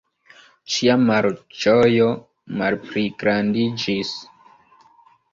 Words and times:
Ŝia 0.75 0.93
malĝojo 1.01 2.07
malpligrandiĝis. 2.61 4.15